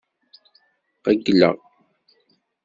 [1.03, 1.55] Qeyyleɣ.